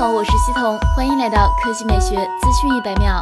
[0.00, 3.20] 好，我是西彤，欢迎来到科技美学资讯一百秒。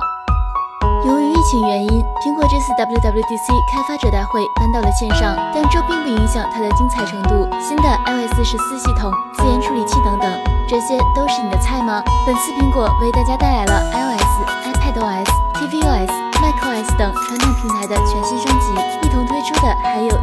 [1.05, 1.91] 由于疫情原因，
[2.23, 7.51] 苹果这次 WWDC 开发者大会搬到了线上，但这并不影响它的精彩程度。
[7.59, 10.31] 新的 iOS 十四系统、自研处理器等等，
[10.69, 12.01] 这些都是你的菜吗？
[12.25, 15.27] 本次苹果为大家带来了 iOS、iPadOS、
[15.59, 18.71] tvOS、macOS 等传统平台的全新升级，
[19.03, 20.15] 一同推出的还有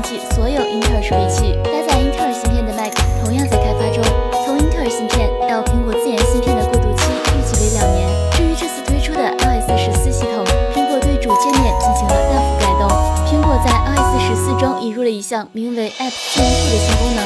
[0.00, 2.90] 放弃所有英特尔处理器，搭载英特尔芯片的 Mac
[3.22, 4.02] 同样在开发中。
[4.46, 7.04] 从英特尔芯片到苹果自研芯片的过渡期
[7.36, 8.08] 预计为两年。
[8.32, 10.40] 至于这次推出的 iOS 十四系统，
[10.72, 12.88] 苹果对主界面进行了大幅改动。
[13.28, 17.20] 苹果在 iOS 十四中引入了一项名为 App 自研库的新功能，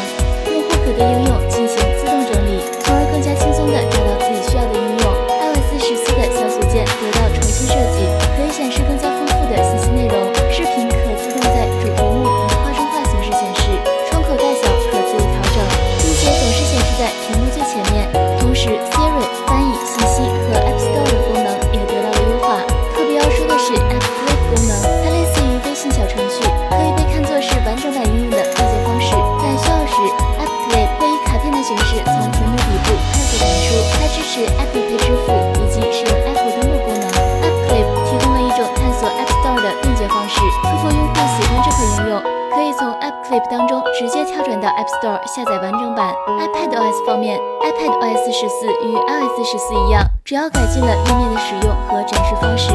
[0.50, 1.23] 用户可对应用
[34.34, 35.30] 是 Apple Pay 支付
[35.62, 37.06] 以及使用 Apple 登录功能。
[37.06, 40.40] App Clip 提供了一种探索 App Store 的便捷方式。
[40.64, 46.12] 如果用户喜欢这款应用，可以从 App Clip 当中直接跳转到 App Store 下载完整版。
[46.26, 52.72] iPadOS 方面，iPadOS 十四与 iOS 十四一样，主要改进了页面的使用和展示方式，